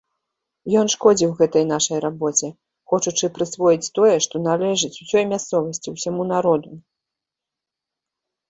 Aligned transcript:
Ён 0.79 0.87
шкодзіў 0.93 1.33
гэтай 1.41 1.65
нашай 1.71 1.99
рабоце, 2.05 2.49
хочучы 2.93 3.25
прысвоіць 3.35 3.91
тое, 3.99 4.15
што 4.27 4.35
належыць 4.47 4.91
усёй 5.05 5.23
мясцовасці, 5.35 5.87
усяму 5.97 6.23
народу. 6.33 6.69